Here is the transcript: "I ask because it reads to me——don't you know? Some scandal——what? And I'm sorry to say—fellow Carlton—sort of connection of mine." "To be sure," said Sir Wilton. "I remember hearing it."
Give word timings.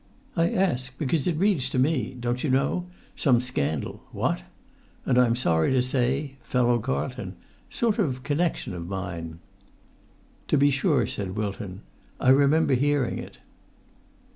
"I 0.35 0.49
ask 0.49 0.97
because 0.97 1.27
it 1.27 1.37
reads 1.37 1.69
to 1.69 1.77
me——don't 1.77 2.43
you 2.43 2.49
know? 2.49 2.87
Some 3.15 3.39
scandal——what? 3.39 4.41
And 5.05 5.19
I'm 5.19 5.35
sorry 5.35 5.71
to 5.73 5.81
say—fellow 5.83 6.79
Carlton—sort 6.79 7.99
of 7.99 8.23
connection 8.23 8.73
of 8.73 8.87
mine." 8.87 9.37
"To 10.47 10.57
be 10.57 10.71
sure," 10.71 11.05
said 11.05 11.27
Sir 11.27 11.33
Wilton. 11.33 11.81
"I 12.19 12.29
remember 12.29 12.73
hearing 12.73 13.19
it." 13.19 13.37